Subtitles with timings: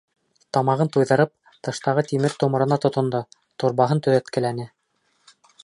[0.57, 1.31] Тамағын туйҙырып,
[1.67, 3.23] тыштағы тимер-томорона тотондо,
[3.65, 4.69] торбаһын төҙәткеләне.